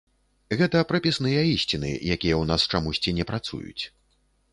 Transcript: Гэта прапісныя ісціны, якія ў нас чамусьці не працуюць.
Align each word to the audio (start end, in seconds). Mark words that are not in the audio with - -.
Гэта 0.59 0.79
прапісныя 0.91 1.43
ісціны, 1.55 1.91
якія 2.15 2.35
ў 2.37 2.43
нас 2.53 2.65
чамусьці 2.75 3.15
не 3.19 3.27
працуюць. 3.33 3.83